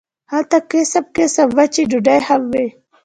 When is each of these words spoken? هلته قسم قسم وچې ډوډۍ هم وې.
هلته 0.31 0.57
قسم 0.71 1.03
قسم 1.15 1.47
وچې 1.57 1.83
ډوډۍ 1.89 2.19
هم 2.27 2.41
وې. 2.51 2.67